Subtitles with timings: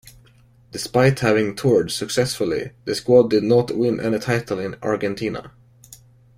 [0.71, 5.51] Despite having toured successfully, the squad did not win any title in Argentina.